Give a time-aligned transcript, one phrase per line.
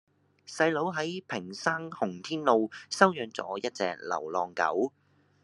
[0.47, 4.91] 細佬喺屏山洪天路收養左一隻流浪狗